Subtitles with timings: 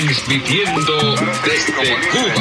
[0.00, 1.14] transmitiendo
[1.44, 1.72] desde
[2.10, 2.34] Cuba.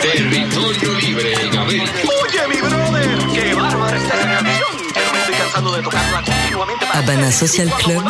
[0.00, 1.92] Territorio libre en América.
[2.22, 4.70] Oye, mi brother, qué bárbara esta canción.
[4.94, 6.86] Yo me estoy cansando de tocarla continuamente.
[6.86, 7.32] para Habana.
[7.32, 8.02] Social Club.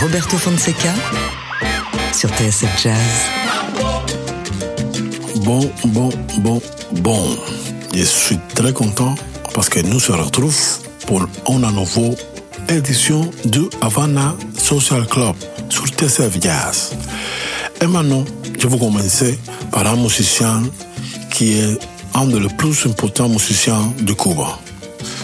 [0.00, 0.94] Roberto Fonseca
[2.12, 3.30] sur TSF Jazz.
[5.44, 6.62] Bon, bon, bon,
[7.02, 7.38] bon.
[7.92, 9.14] Je suis très content
[9.52, 10.52] parce que nous se retrouvons
[11.06, 12.16] pour une nouvelle
[12.68, 15.36] édition du Havana Social Club
[15.68, 16.92] sur TCF Jazz.
[17.80, 18.24] Et maintenant,
[18.58, 19.38] je vais commencer
[19.70, 20.62] par un musicien
[21.30, 21.78] qui est
[22.14, 24.58] un des plus importants musiciens de Cuba.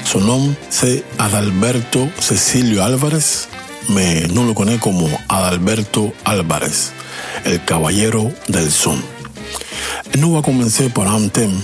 [0.05, 3.49] Son nom, c'est Adalberto Cecilio Álvarez,
[3.89, 6.93] mais nous le connaissons comme Adalberto Álvarez,
[7.45, 8.99] el caballero del son.
[10.15, 11.59] Et nous va commencer par un thème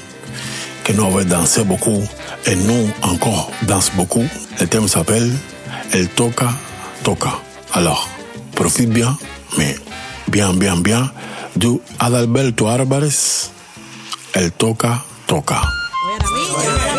[0.83, 2.03] que nous avons dansé beaucoup
[2.47, 4.25] et nous encore dansons beaucoup.
[4.59, 5.31] Le thème s'appelle
[5.93, 6.51] El Toca
[7.05, 7.39] Toca.
[7.73, 8.09] Alors,
[8.61, 9.17] profite bien,
[9.57, 9.75] mais
[10.27, 11.11] bien, bien, bien,
[11.55, 13.51] du Adalberto Álvarez,
[14.35, 15.63] El Toca Toca.
[16.19, 16.90] Laurito,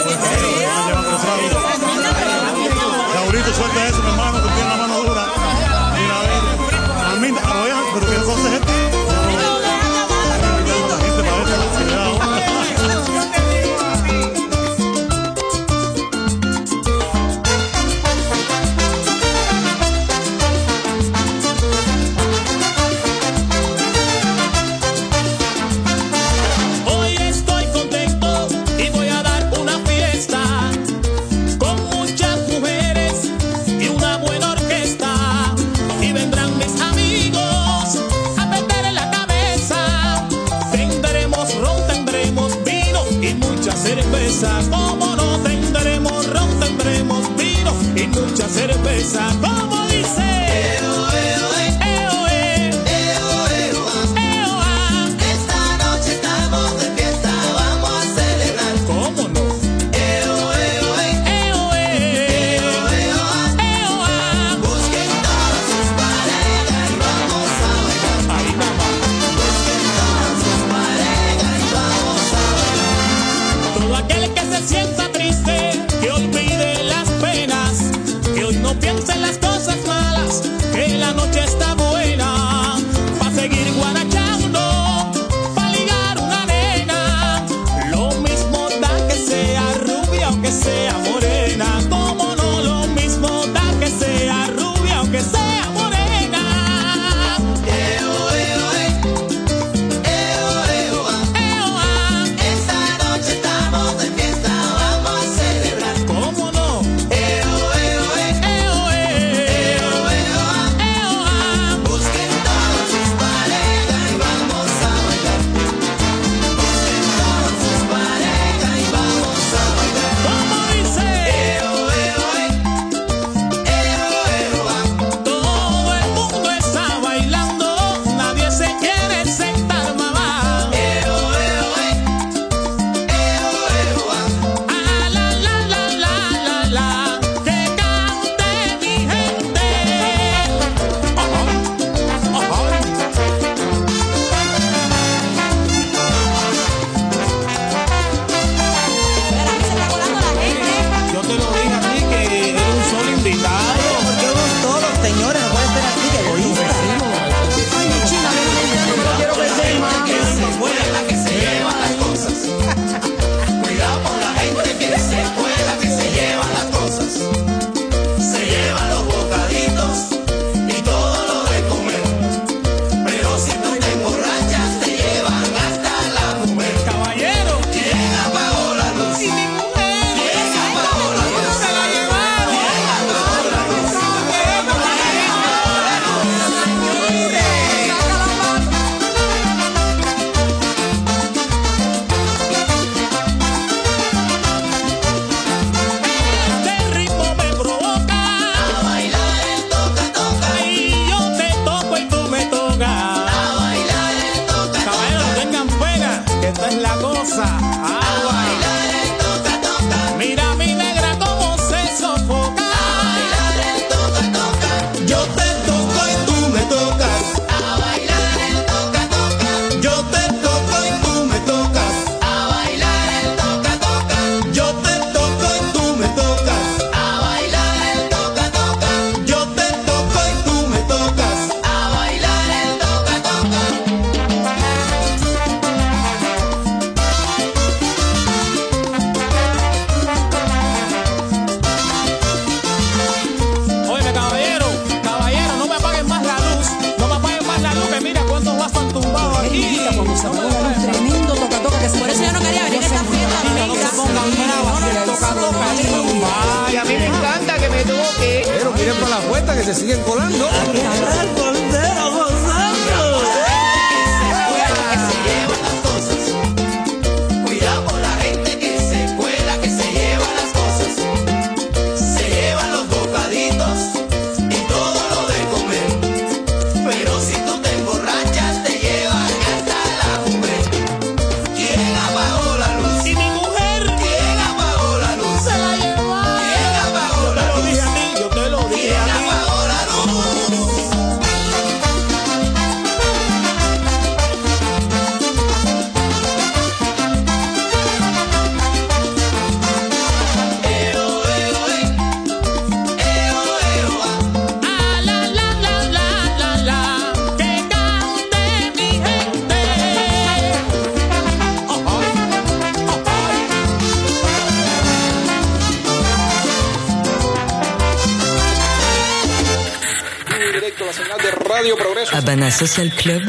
[322.22, 323.24] Habana Social Club,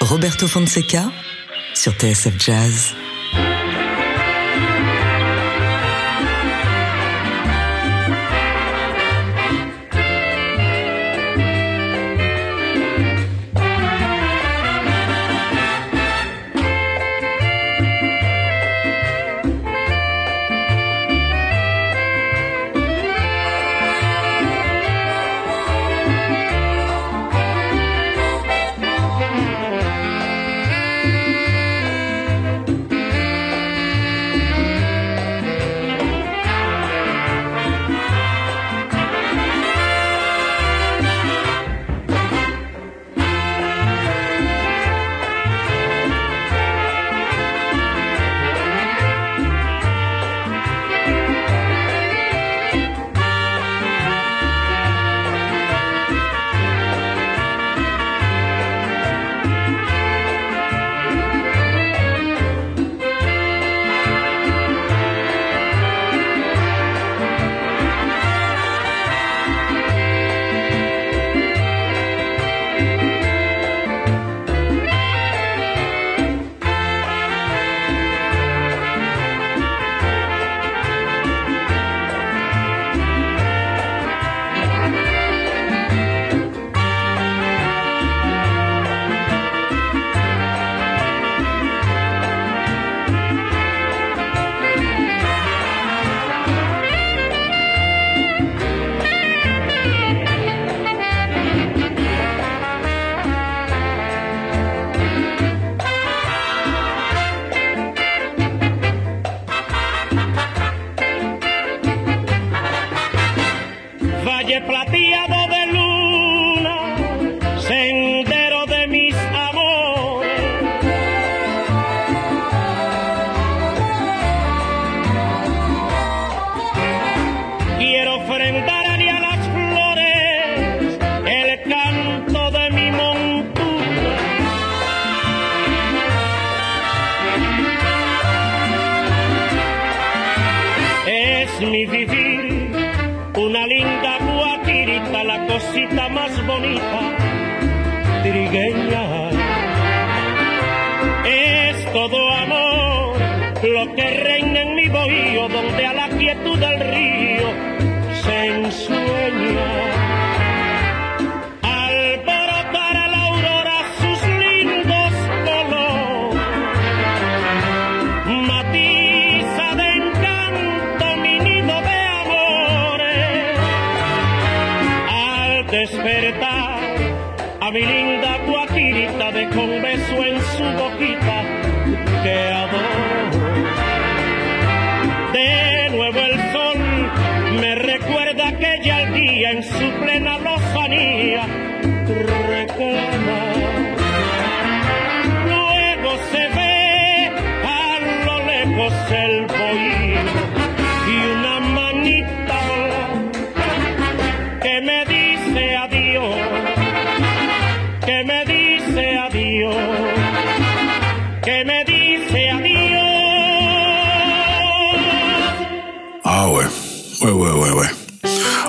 [0.00, 1.10] Roberto Fonseca
[1.74, 3.05] sur TSF Jazz.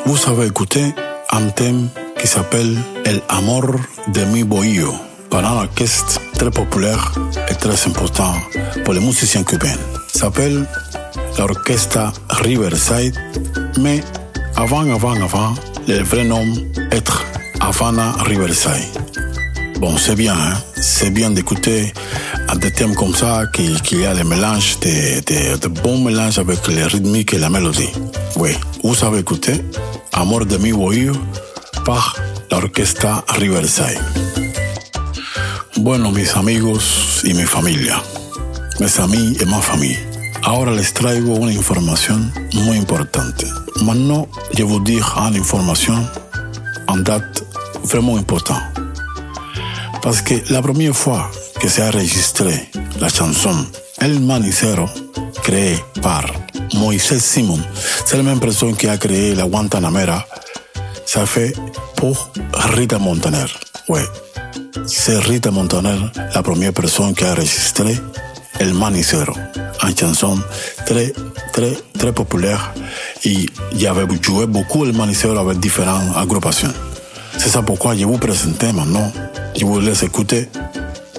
[0.08, 0.96] Vous avez écouté
[1.32, 3.76] un thème qui s'appelle El Amor
[4.14, 4.94] de mi Bohio
[5.30, 7.12] par un orchestre très populaire
[7.50, 8.34] et très important
[8.86, 9.76] pour les musiciens cubains.
[10.08, 10.66] S'appelle
[11.38, 13.16] l'orchestre Riverside,
[13.82, 14.02] mais
[14.56, 15.54] avant, avant, avant,
[15.90, 16.46] le vrai nom
[16.92, 17.12] est
[17.60, 19.02] Havana Riverside.
[19.82, 20.54] Bon, c'est bien, hein?
[20.78, 21.92] c'est bien d'écouter
[22.56, 26.66] des thèmes comme ça, qu'il qui y a des mélanges, de, de bons mélanges avec
[26.70, 27.92] les rythmiques et la mélodie.
[28.38, 28.52] Oui,
[28.84, 29.62] vous savez écouter
[30.18, 31.14] Amor de mi oído
[31.86, 32.02] par
[32.50, 34.02] l'orquesta Riverside.
[35.76, 38.02] Bueno, mis amigos y mi familia,
[38.80, 40.00] mes amis et ma famille,
[40.42, 43.46] ahora les traigo una información muy importante.
[43.84, 46.10] Maintenant, je vous dire une information
[46.88, 47.44] en date
[47.84, 48.64] vraiment importante.
[50.02, 53.68] Parce que la première fois que se a enregistré la chanson
[54.00, 54.90] El Manicero,
[55.44, 56.26] créée par
[56.74, 57.60] Moisés Simon,
[58.06, 60.26] c'est la même personne qui a créé la Guantanamera,
[61.06, 61.54] ça fait
[61.96, 63.46] pour Rita Montaner.
[63.88, 64.06] Ouais,
[64.86, 65.98] c'est Rita Montaner,
[66.34, 67.96] la première personne qui a enregistré
[68.60, 69.34] El Manicero,
[69.84, 70.40] une chanson
[70.86, 71.14] très,
[71.54, 72.74] très, très populaire.
[73.24, 73.46] Et
[73.88, 76.74] avait joué beaucoup El Manicero avec différentes agrupations.
[77.38, 79.12] C'est ça pourquoi je vous présente maintenant.
[79.56, 80.50] Je vous laisse écouter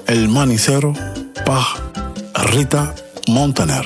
[0.07, 0.93] El Manicero
[1.45, 1.79] par
[2.35, 2.95] Rita
[3.29, 3.83] Montaner.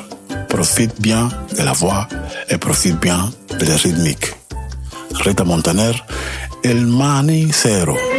[0.52, 2.06] Profite bien de la voix
[2.50, 4.34] et profite bien de la rythmique.
[5.24, 5.94] Rita Montaner,
[6.62, 8.11] El Manicero.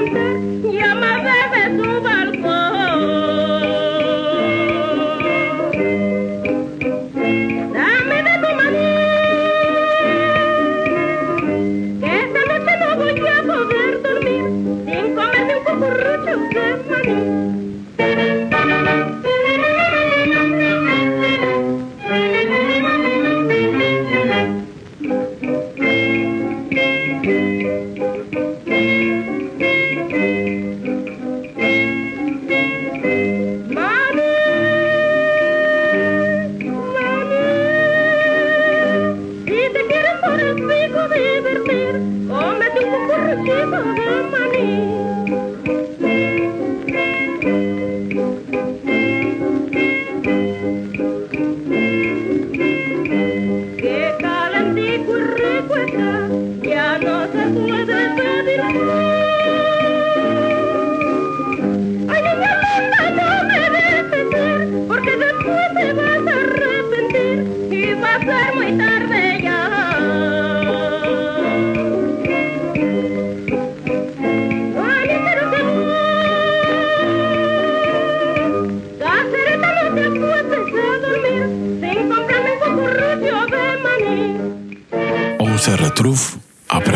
[0.00, 0.53] Mi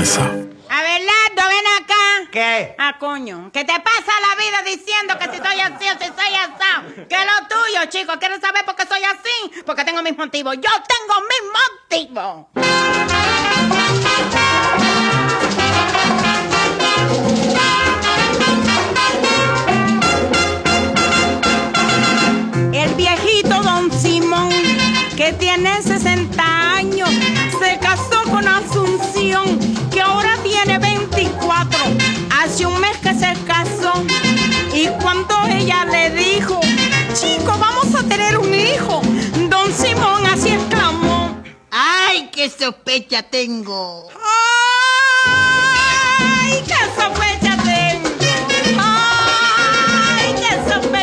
[0.09, 0.23] ça.
[0.71, 2.05] Abelardo, ven acá.
[2.33, 2.75] ¿Qué?
[2.79, 3.51] Ah, coño.
[3.53, 6.59] ¿Qué te pasa la vida diciendo que si soy así o si soy así?
[7.09, 8.17] Que lo tuyo, chicos.
[8.19, 9.63] ¿Quieres saber por qué soy así?
[9.65, 10.55] Porque tengo mis motivos.
[10.57, 12.47] Yo tengo mis motivos.
[22.73, 24.51] El viejito don Simón,
[25.17, 26.43] que tiene 60
[26.77, 27.11] años,
[27.61, 28.78] se casó con Asunción,
[32.49, 33.93] Hace un mes que se casó.
[34.73, 36.59] Y cuando ella le dijo,
[37.13, 39.03] chico, vamos a tener un hijo,
[39.51, 41.43] don Simón así exclamó.
[41.71, 44.09] ¡Ay, qué sospecha tengo!
[46.41, 48.09] ¡Ay, qué sospecha tengo!
[48.79, 50.98] ¡Ay, qué sospecha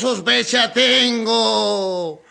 [0.00, 2.22] sospecha tengo.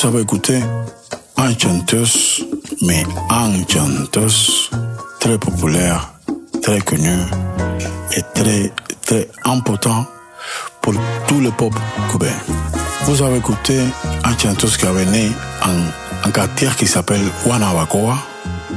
[0.00, 0.62] Vous savez écouter
[1.36, 2.42] une chanteuse,
[2.80, 4.70] mais une chanteuse
[5.18, 6.14] très populaire,
[6.62, 7.20] très connue
[8.16, 8.72] et très,
[9.04, 10.06] très important
[10.80, 10.94] pour
[11.28, 11.76] tout le peuple
[12.10, 12.32] cubain.
[13.02, 13.78] Vous avez écouté
[14.24, 15.28] une chanteuse qui avait né
[15.66, 18.16] en un quartier qui s'appelle Guanabacoa.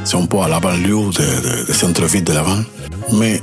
[0.03, 2.65] C'est un peu à la banlieue de, centre-ville de l'Havane.
[3.13, 3.41] Mais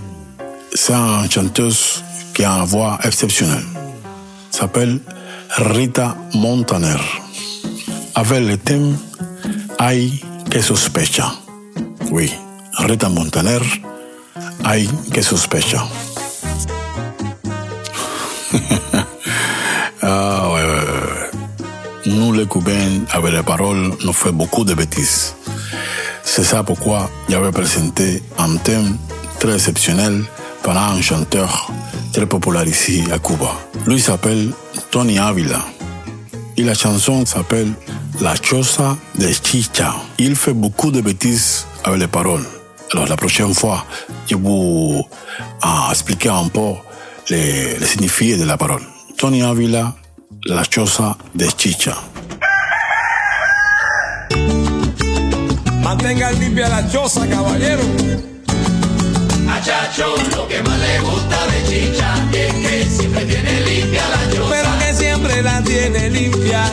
[0.74, 3.64] c'est une chanteuse qui a une voix exceptionnelle.
[4.50, 5.00] S'appelle
[5.56, 7.19] Rita Montaner.
[8.14, 8.96] Avec le thème
[9.78, 11.32] Hay que sospecha.
[12.10, 12.32] Oui,
[12.78, 13.60] Rita Montaner,
[14.64, 15.86] Hay que sospecha.
[20.02, 21.30] ah ouais, ouais, ouais.
[22.06, 25.34] Nous les Cubains, avec les paroles, nous fait beaucoup de bêtises.
[26.24, 28.96] C'est ça pourquoi j'avais présenté un thème
[29.38, 30.24] très exceptionnel
[30.62, 31.70] par un chanteur
[32.12, 33.52] très populaire ici à Cuba.
[33.86, 34.52] Lui s'appelle
[34.90, 35.64] Tony Avila.
[36.60, 37.72] Et la chanson s'appelle
[38.20, 39.94] La Chosa de Chicha.
[40.18, 42.44] Il fait beaucoup de bêtises avec les paroles.
[42.92, 43.86] Alors la prochaine fois,
[44.28, 45.02] je vous
[45.62, 46.72] ah, expliquer un peu
[47.30, 48.82] le, le signifié de la parole.
[49.16, 49.94] Tony Avila,
[50.44, 51.96] La Chosa de Chicha.
[55.82, 57.84] Mantenga limpia la choza, caballero.
[59.48, 64.36] A Chacho lo que más le gusta de chicha es que siempre tiene limpia la
[64.36, 64.69] choza.
[65.40, 66.64] Siempre la tiene limpia.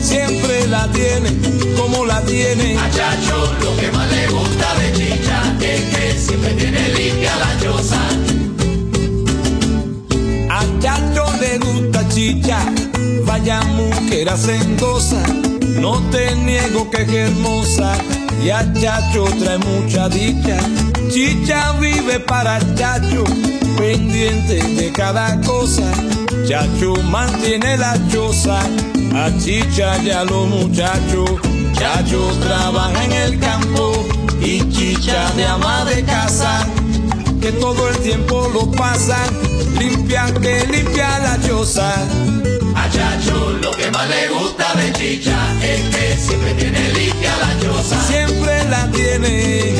[0.00, 1.30] Siempre la tiene
[1.76, 2.76] como la tiene.
[2.76, 7.60] A Chacho lo que más le gusta de chicha es que siempre tiene limpia la
[7.60, 8.00] choza.
[10.50, 12.58] A Chacho le gusta chicha.
[13.24, 15.22] Vaya mujer hacendosa.
[15.80, 17.94] No te niego que es hermosa.
[18.44, 20.58] Y a Chacho trae mucha dicha.
[21.08, 23.22] Chicha vive para Chacho,
[23.76, 25.90] pendiente de cada cosa.
[26.48, 28.60] Chacho mantiene la choza,
[29.14, 31.30] a Chicha y a los muchachos.
[31.74, 33.92] Chacho trabaja en el campo
[34.40, 36.66] y Chicha de ama de casa,
[37.40, 39.18] que todo el tiempo lo pasa,
[39.78, 41.94] limpia que limpia la choza.
[42.74, 47.60] A Chacho lo que más le gusta de chicha es que siempre tiene limpia la
[47.60, 48.00] choza.
[48.08, 49.74] Siempre la tiene,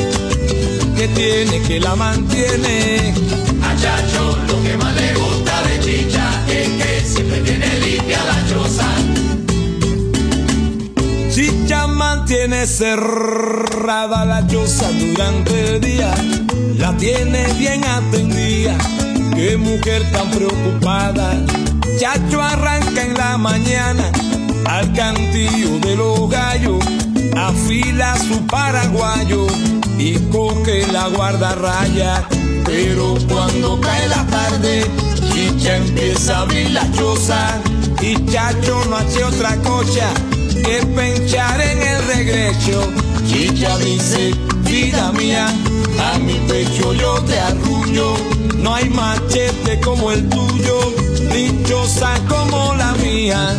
[1.03, 3.13] que tiene, que la mantiene.
[3.61, 8.47] A Chacho lo que más le gusta de chicha es que siempre tiene limpia la
[8.47, 8.87] choza.
[11.29, 16.13] Chicha mantiene cerrada la choza durante el día,
[16.77, 18.77] la tiene bien atendida.
[19.35, 21.33] Qué mujer tan preocupada.
[21.99, 24.09] Chacho arranca en la mañana
[24.65, 26.83] al cantillo de los gallos,
[27.35, 29.47] afila su paraguayo
[29.97, 32.27] y coge la guardarraya.
[32.65, 34.85] Pero cuando cae la tarde,
[35.31, 37.61] Chicha empieza a abrir la choza
[38.01, 40.13] y Chacho no hace otra cosa
[40.63, 42.91] que penchar en el regreso.
[43.27, 45.47] Chicha dice, vida mía,
[45.99, 48.15] a mi pecho yo te arrullo.
[48.57, 50.93] No hay machete como el tuyo,
[51.29, 53.55] ni choza como la mía.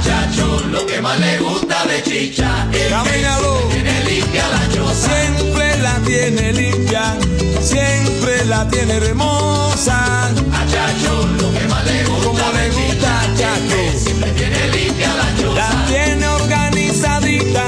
[0.00, 3.68] A Chacho lo que más le gusta de chicha es Camínalo.
[3.68, 5.08] que siempre tiene limpia la choza.
[5.10, 7.16] Siempre la tiene limpia,
[7.60, 10.28] siempre la tiene hermosa.
[10.28, 14.30] A Chacho lo que más le gusta Como le de gusta chicha es que siempre
[14.30, 15.54] tiene limpia la choza.
[15.74, 17.64] La tiene organizadita,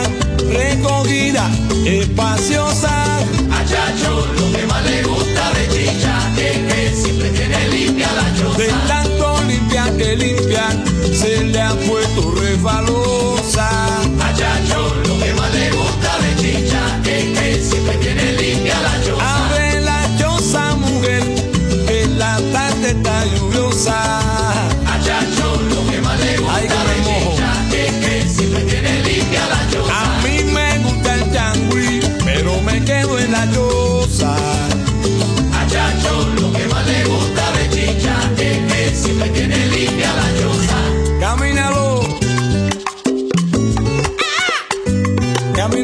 [0.49, 1.51] recogida,
[1.85, 3.19] espaciosa.
[3.53, 8.35] A Chacho lo que más le gusta de chicha es que siempre tiene limpia la
[8.41, 8.59] choza.
[8.59, 10.25] De tanto limpia tiene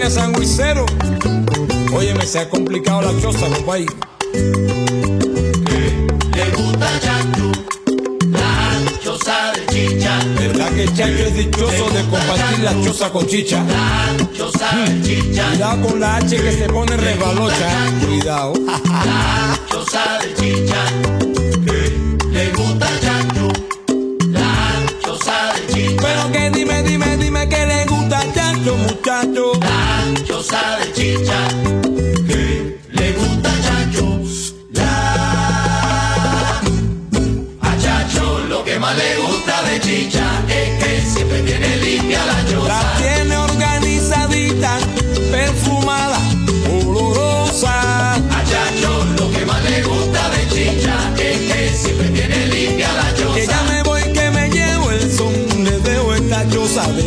[0.09, 0.87] Camina sanguicero.
[1.93, 3.87] Óyeme, se ha complicado la choza, compadre.
[6.35, 7.53] Le gusta Chacho,
[8.31, 10.19] la choza de chicha.
[10.39, 13.65] ¿Verdad que Chacho es dichoso de compartir la choza con chicha?
[13.65, 15.49] La choza de chicha.
[15.51, 17.93] Cuidado con la H que se pone resbalocha.
[18.07, 18.53] Cuidado.
[18.67, 21.18] La choza de chicha.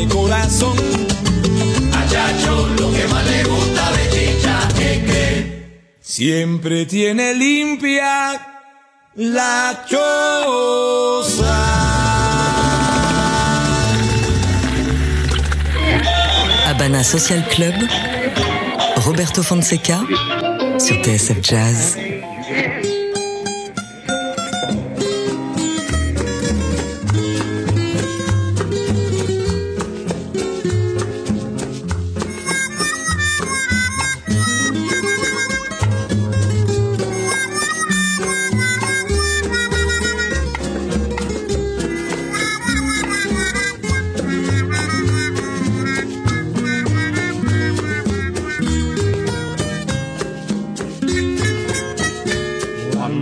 [0.08, 0.78] Corazón.
[2.78, 4.38] Lo que más le gusta de que
[6.02, 8.42] Siempre tiene limpia
[9.16, 11.32] la choza.
[16.68, 17.74] Habana Social Club,
[19.06, 20.06] Roberto Fonseca
[20.78, 21.98] sur TSF Jazz.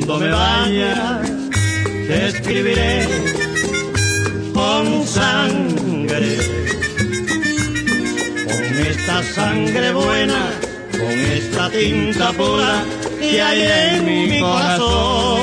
[0.10, 1.22] Cuando me vaya,
[2.08, 3.08] te escribiré
[4.56, 6.36] con sangre,
[8.44, 10.50] con esta sangre buena,
[10.94, 12.84] con esta tinta pura
[13.20, 15.42] que hay en mi corazón.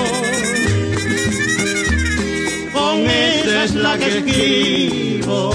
[2.72, 5.54] Con esta es la que escribo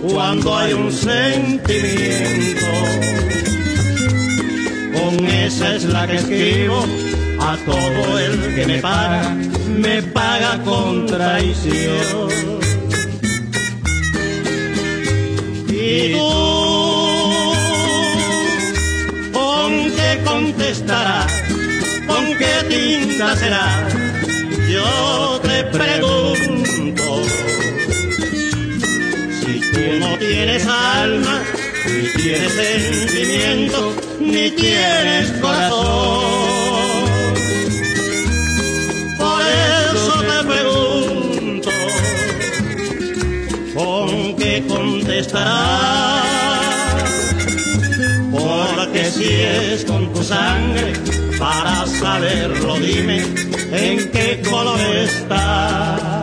[0.00, 2.66] cuando hay un sentimiento
[5.02, 6.84] con esa es la que escribo
[7.44, 9.34] a todo el que me paga,
[9.84, 12.30] me paga con traición.
[15.68, 16.28] Y tú,
[19.32, 21.32] ¿con qué contestarás?
[22.06, 23.88] ¿Con qué tinta será?
[24.70, 27.22] Yo te pregunto,
[29.40, 31.42] si tú no tienes alma,
[31.86, 36.51] ni tienes sentimiento, ni tienes corazón.
[49.86, 50.92] Con tu sangre,
[51.38, 53.22] para saberlo dime
[53.72, 56.21] en qué color está.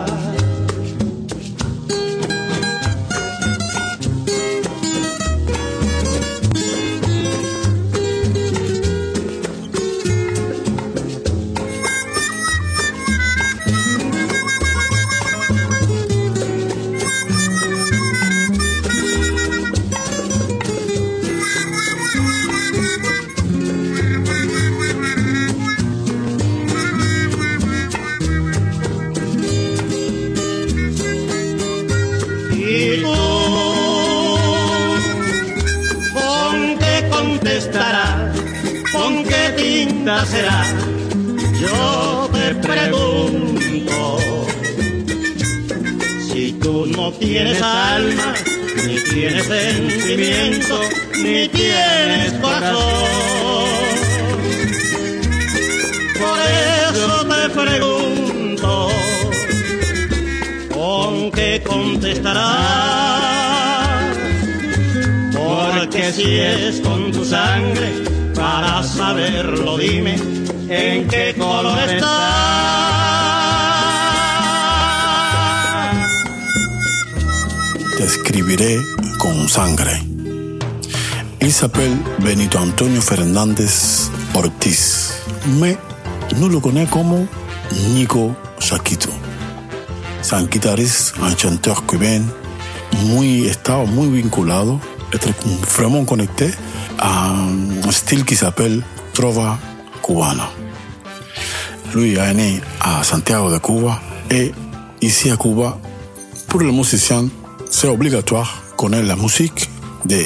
[81.60, 85.12] S'appelle Benito Antonio Fernández Ortiz.
[85.58, 85.76] Mais
[86.38, 87.26] nous le connaissons comme
[87.92, 89.10] Nico Shaquito.
[90.22, 92.22] C'est un guitariste, un chanteur cubain,
[93.04, 94.80] muy, estaba muy vinculado,
[95.12, 95.34] était
[95.68, 96.50] vraiment connecté
[96.98, 99.58] à un style qui s'appelle Trova
[100.02, 100.48] Cubana.
[101.94, 104.54] Lui est né à Santiago de Cuba Et
[105.02, 105.78] ici à Cuba,
[106.48, 107.28] pour les musiciens,
[107.68, 109.68] c'est obligatoire connaître la musique
[110.06, 110.22] de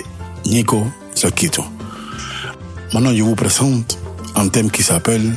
[0.46, 1.64] Nico Zaquito.
[2.92, 3.98] Maintenant, je vous présente
[4.36, 5.34] un thème qui s'appelle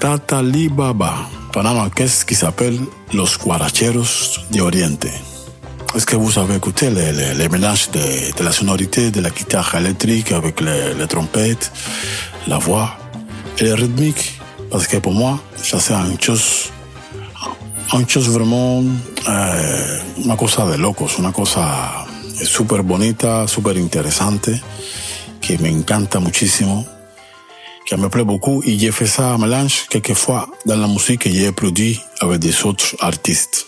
[0.00, 1.14] Tatali Baba,
[1.52, 2.78] pendant l'orchestre qui s'appelle
[3.12, 5.06] Los Guaracheros de Oriente.
[5.94, 9.30] Est-ce que vous avez écouté les, les- les mélanges de, de la sonorité de la
[9.30, 11.06] guitare électrique avec les, les
[12.48, 12.96] la voix.
[13.58, 16.70] Et les rythmiques Parce que pour moi, ça c'est chose,
[17.92, 18.06] une
[20.24, 22.04] una cosa de locos, una cosa
[22.44, 24.50] súper bonita, súper interesante,
[25.46, 26.86] que me encanta muchísimo,
[27.86, 28.62] que me plaît beaucoup.
[28.64, 32.96] Et j'ai fait ça mélange quelquefois dans la musique que j'ai produit avec des autres
[33.00, 33.66] artistes.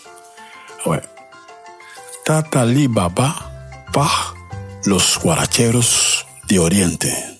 [0.85, 1.01] Ouais.
[2.25, 3.35] Tatali Baba
[3.93, 4.35] par
[4.85, 7.36] los guaracheros de Oriente.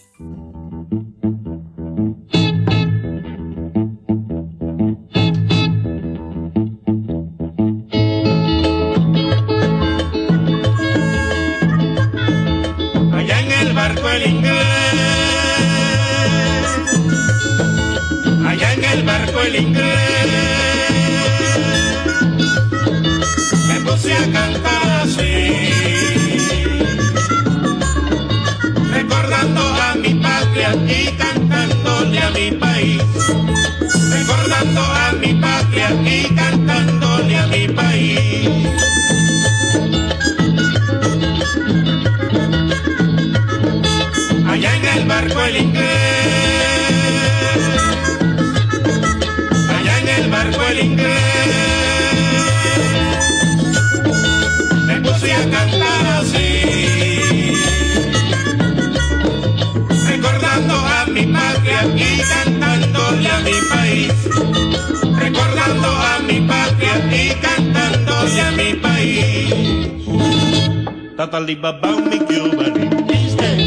[71.28, 72.88] Tatali baba mi cubali,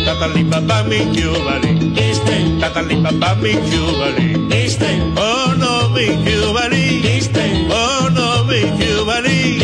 [0.09, 1.93] tatali baba mi cubali,
[2.57, 4.33] tatali baba mi cubali,
[5.21, 7.05] oh no mi cubali,
[7.69, 9.61] oh no mi cubali,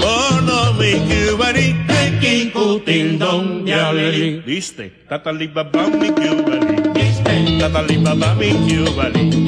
[0.00, 6.88] oh no mi cubali, te kutil don yaleli, viste, tatali baba mi cubali,
[7.60, 9.44] tatali baba mi cubali,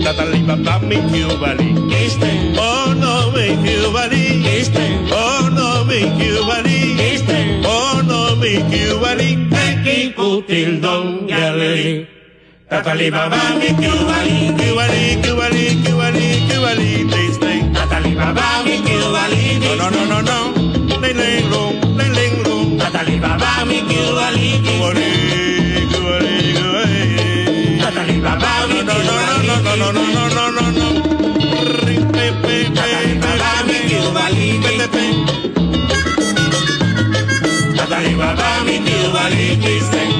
[0.00, 1.68] tatali baba mi cubali,
[2.56, 4.24] oh no mi cubali,
[5.12, 6.78] oh no mi cubali,
[8.48, 12.06] Uli, Kiwali, Kaki, Kutil, Don, Galili.
[12.70, 17.72] Tatali, Babami, Kiwali, Kiwali, Kiwali, Kiwali, Kiwali, Tasting.
[17.74, 19.97] Tatali, Babami, Kiwali, No, no, no.
[37.88, 40.10] Tatari baba mi tiu bali tisten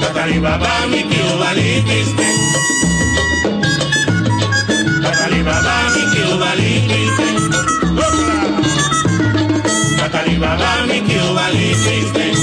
[0.00, 2.36] Tatari baba mi tiu bali tisten
[5.04, 7.36] Tatari baba mi tiu bali tisten
[10.00, 12.36] Tatari baba mi tiu bali tisten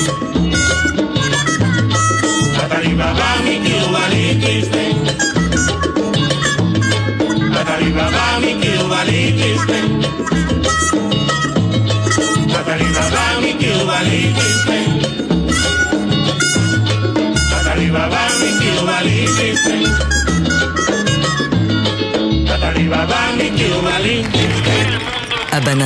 [2.54, 4.96] Tatari baba mi tiu bali tisten
[7.50, 10.39] Tatari baba mi tiu bali tisten
[12.70, 13.10] Pataliba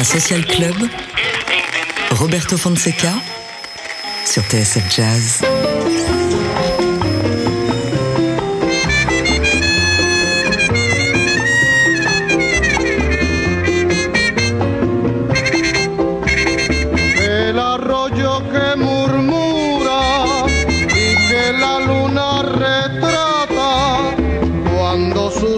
[0.03, 0.89] Social Club,
[2.11, 3.13] Roberto Fonseca,
[4.25, 5.92] sur TSF Jazz.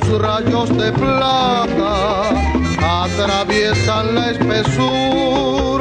[0.03, 2.29] Sus rayos de plata
[2.81, 5.74] atraviesan la espesura.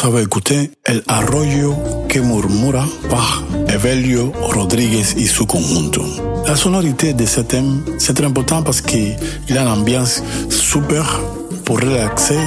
[0.00, 1.76] Avez écouté El Arroyo
[2.08, 6.02] que murmura par Evelio Rodríguez y su conjunto.
[6.46, 9.16] La sonorité de ce thème, c'est très important parce qu'il
[9.50, 11.20] a une ambiance super
[11.64, 12.38] pour relaxer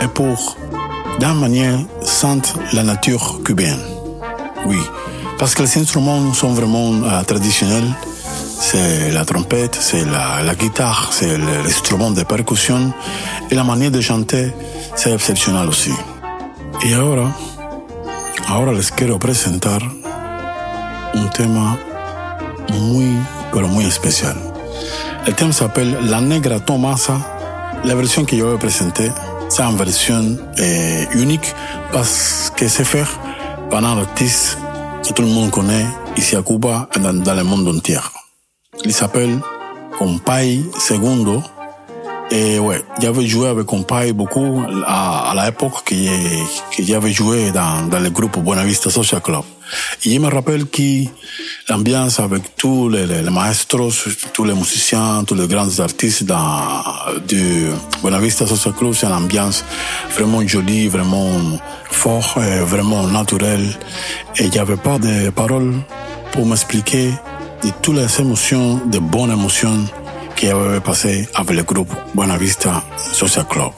[0.00, 0.56] et pour,
[1.18, 3.80] d'une manière, sentir la nature cubaine.
[4.64, 4.78] Oui,
[5.38, 7.92] parce que les instruments sont vraiment euh, traditionnels.
[8.60, 12.92] C'est la trompette, c'est la, la guitare, c'est l'instrument de percussion.
[13.50, 14.52] Et la manière de chanter,
[14.94, 15.92] c'est exceptionnel aussi.
[16.82, 17.34] Y ahora,
[18.48, 19.82] ahora les quiero presentar
[21.14, 21.78] un tema
[22.68, 23.18] muy,
[23.52, 24.36] pero muy especial.
[25.26, 27.18] El tema s'appelle La Negra Tomasa.
[27.84, 29.12] La versión que yo voy a presentar,
[29.48, 31.52] c'est une version eh, unique
[31.92, 33.06] parce que c'est fait
[33.70, 34.58] par un artiste
[35.06, 37.98] que tout le monde connaît ici à Cuba et dans, dans le monde entier.
[38.84, 39.40] Il s'appelle
[39.98, 41.42] Compay Segundo.
[42.30, 45.94] Et ouais, j'avais joué avec Compay beaucoup à, à l'époque que,
[46.76, 49.42] que j'avais joué dans, dans le groupe Buenavista Social Club.
[50.04, 51.04] Et je me rappelle que
[51.68, 56.82] l'ambiance avec tous les, maestros, tous les musiciens, tous les grands artistes dans,
[57.28, 57.68] du
[58.02, 59.64] Buenavista Social Club, c'est une ambiance
[60.14, 61.30] vraiment jolie, vraiment
[61.90, 63.68] fort, et vraiment naturelle.
[64.38, 65.74] Et avait pas de paroles
[66.32, 67.12] pour m'expliquer
[67.62, 69.84] de toutes les émotions, de bonnes émotions
[70.36, 73.72] que avait passé avec le groupe Buenavista Social Club.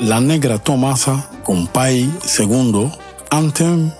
[0.00, 2.90] La Negra Tomasa con Pai Segundo,
[3.32, 3.90] un thème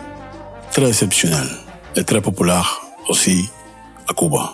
[0.72, 1.48] très exceptionnel
[1.96, 3.50] et très populaire aussi
[4.08, 4.52] à Cuba.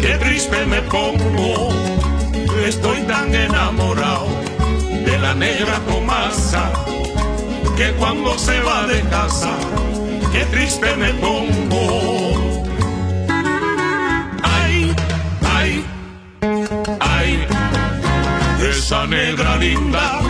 [0.00, 1.70] Qué triste me pongo.
[2.66, 4.26] Estoy tan enamorado
[5.04, 6.70] de la negra Tomasa
[7.76, 9.56] que cuando se va de casa,
[10.32, 12.64] qué triste me pongo.
[14.42, 14.94] Ay,
[15.56, 15.84] ay,
[17.00, 17.46] ay,
[18.70, 20.20] esa negra linda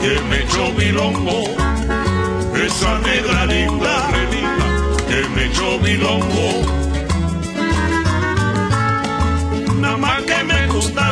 [0.00, 1.42] que me echó bilongo,
[2.54, 4.10] esa negra linda,
[5.08, 6.89] que me echó bilongo.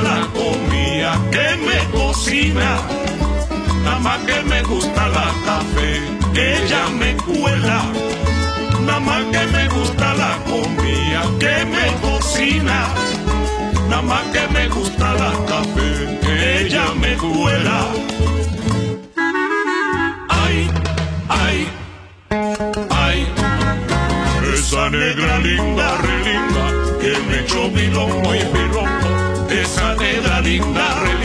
[0.03, 2.77] La comida que me cocina,
[3.85, 6.01] nada más que me gusta la café
[6.35, 7.83] que ella me cuela,
[8.87, 12.89] nada más que me gusta la comida que me cocina,
[13.89, 17.79] nada más que me gusta la café que ella me cuela.
[20.29, 20.71] Ay,
[21.29, 21.69] ay,
[22.91, 23.27] ay,
[24.55, 26.65] esa negra linda, re linda,
[27.01, 28.98] que me echó bilongo y bilongo.
[30.49, 31.18] Esa negra linda,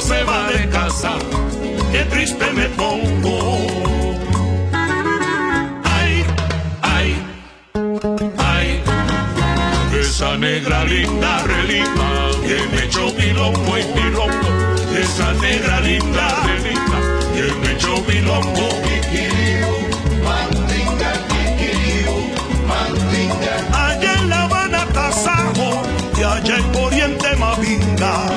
[0.00, 1.12] se va de casa,
[1.92, 3.66] qué triste me pongo.
[5.84, 6.24] Ay,
[6.82, 7.16] ay,
[8.38, 8.82] ay,
[10.00, 12.08] esa negra linda relipa
[12.46, 14.48] que me echó pilombo y pilombo,
[14.98, 16.98] esa negra linda relipa
[17.34, 18.68] que me echó pilombo.
[23.72, 25.82] Allá en La Habana, Tasajo,
[26.18, 28.35] y allá en Oriente, Mavinga.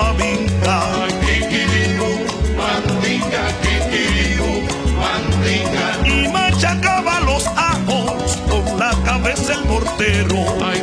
[0.00, 0.76] mamabinga.
[1.20, 2.10] Kikiribu,
[2.56, 4.50] mandinga, kikiribu,
[5.00, 5.86] mandinga.
[6.06, 10.38] Y machacaba los ajos con la cabeza el mortero.
[10.64, 10.79] Ay,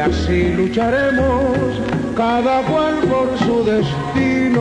[0.00, 1.78] Y así lucharemos
[2.16, 4.60] cada cual por su destino.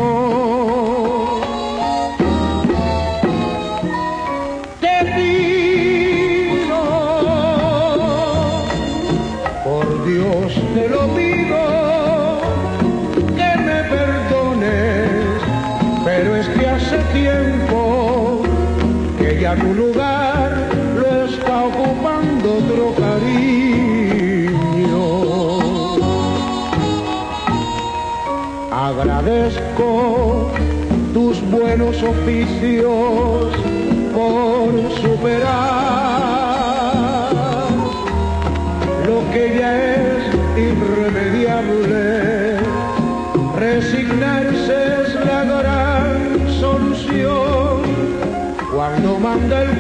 [32.10, 33.54] oficios
[34.14, 34.70] por
[35.02, 36.20] superar
[39.08, 40.24] lo que ya es
[40.58, 42.04] irremediable.
[43.58, 46.18] Resignarse es la gran
[46.60, 47.82] solución
[48.74, 49.79] cuando manda el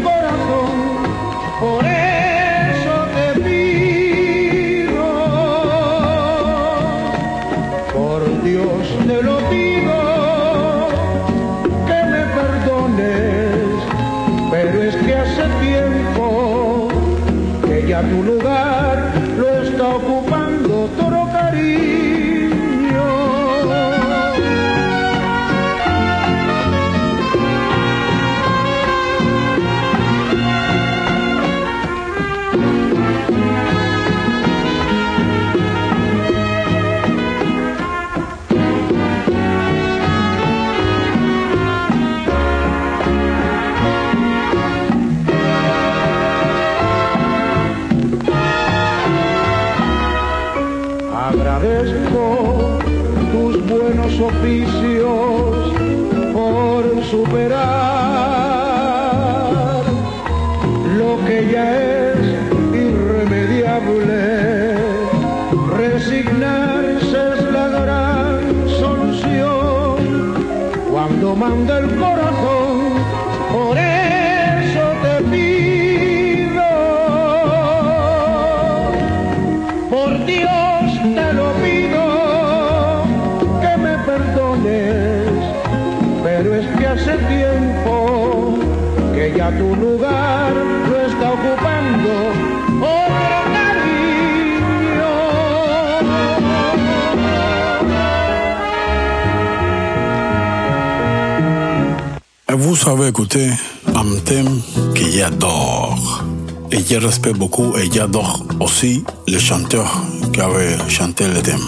[106.99, 110.01] Et je respecte beaucoup et j'adore aussi le chanteur
[110.33, 111.61] qui avait chanté le thème.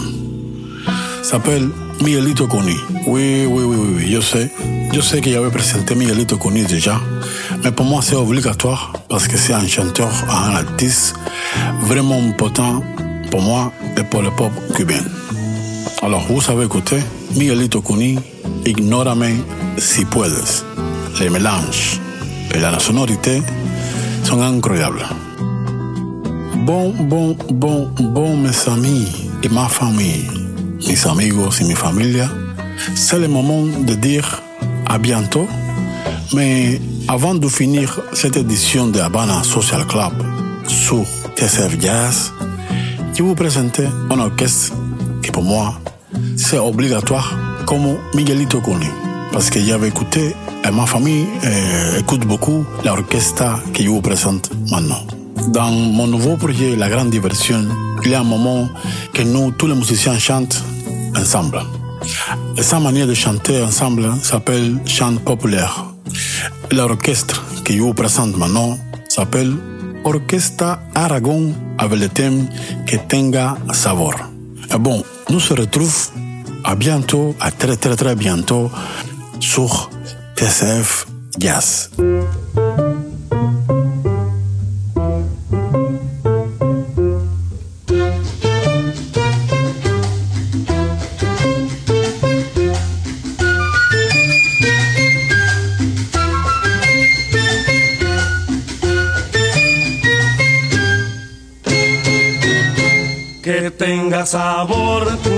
[1.22, 1.70] S'appelle
[2.02, 2.76] Miguelito Coni.
[3.06, 4.50] Oui, oui, oui, oui, oui, je sais.
[4.92, 7.00] Je sais que j'avais présenté Miguelito Coni déjà.
[7.64, 11.14] Mais pour moi, c'est obligatoire parce que c'est un chanteur, un artiste
[11.80, 12.82] vraiment important
[13.30, 15.04] pour moi et pour le peuple cubain.
[16.02, 16.98] Alors, vous savez écouter
[17.36, 18.18] Miguelito Coni,
[18.66, 19.42] Ignórame
[19.78, 20.64] si puedes.
[21.20, 22.00] Les mélanges
[22.54, 23.40] et la sonorité
[24.24, 25.06] sont incroyables.
[26.64, 29.08] Bon, bon, bon, bon, mes amis
[29.42, 30.30] et ma famille,
[30.86, 32.28] mis amigos y mi familia,
[32.94, 34.40] c'est le moment de dire
[34.86, 35.48] à bientôt.
[36.32, 40.12] Mais avant de finir cette édition de Habana Social Club
[40.68, 41.04] sur
[41.34, 42.32] TCF Jazz,
[43.12, 44.76] je vous présente un orchestre
[45.20, 45.74] qui pour moi
[46.36, 47.36] c'est obligatoire
[47.66, 48.86] comme Miguelito Coni.
[49.32, 54.50] Parce que j'avais écouté, et ma famille euh, écoute beaucoup l'orchestre que je vous présente
[54.70, 55.04] maintenant.
[55.48, 57.66] Dans mon nouveau projet, La Grande Diversion,
[58.04, 58.68] il y a un moment
[59.12, 60.62] que nous, tous les musiciens, chantent
[61.16, 61.60] ensemble.
[62.56, 65.86] Et sa manière de chanter ensemble s'appelle chant populaire.
[66.70, 68.78] L'orchestre que je vous présente maintenant
[69.08, 69.54] s'appelle
[70.04, 72.48] Orchestra Aragon avec le thème
[72.86, 74.14] Que tenga sabor.
[74.72, 76.10] Et bon, nous se retrouvons
[76.64, 78.70] à bientôt, à très très très bientôt
[79.40, 79.90] sur
[80.36, 81.06] TCF
[81.38, 81.90] Jazz.
[103.92, 105.36] Tenga sabor tu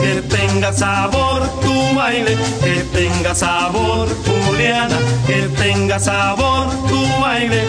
[0.00, 7.64] que tenga sabor tu baile, que tenga sabor Juliana, que tenga sabor tu baile.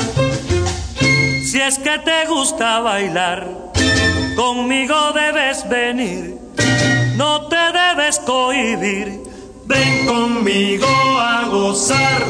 [1.44, 3.48] Si es que te gusta bailar,
[4.36, 6.38] conmigo debes venir,
[7.16, 9.08] no te debes cohibir,
[9.66, 10.88] ven conmigo
[11.20, 12.22] a gozar.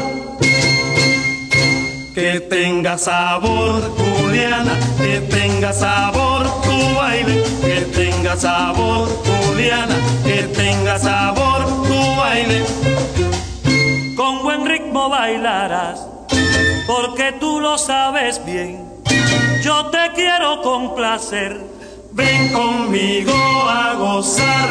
[2.18, 9.94] Que tenga sabor Juliana, que tenga sabor tu baile, que tenga sabor Juliana,
[10.24, 12.64] que tenga sabor tu baile.
[14.16, 16.08] Con buen ritmo bailarás,
[16.88, 18.84] porque tú lo sabes bien.
[19.62, 21.60] Yo te quiero complacer,
[22.10, 24.68] ven conmigo a gozar.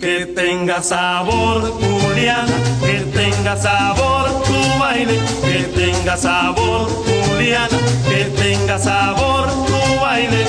[0.00, 4.47] Que tenga sabor Juliana, que tenga sabor
[4.94, 7.78] que tenga sabor, Juliana,
[8.08, 10.46] que tenga sabor tu baile.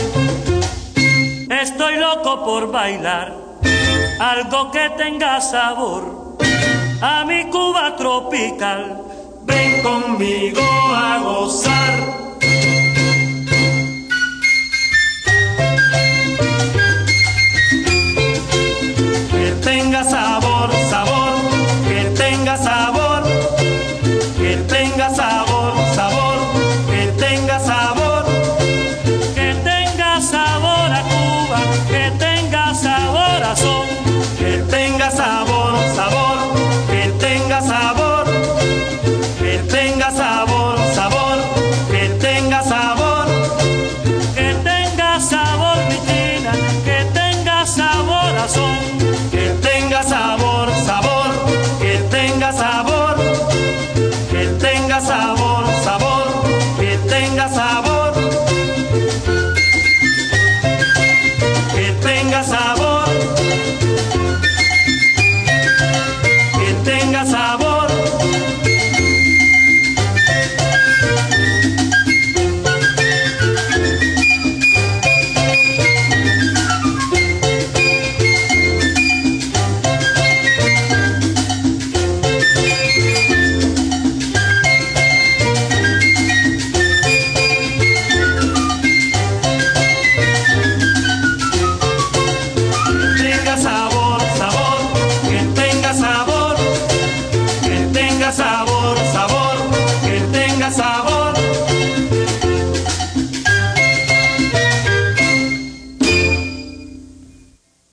[1.50, 3.36] Estoy loco por bailar,
[4.20, 6.38] algo que tenga sabor,
[7.02, 9.04] a mi Cuba tropical.
[9.44, 11.94] Ven conmigo a gozar.
[19.32, 20.39] Que tenga sabor.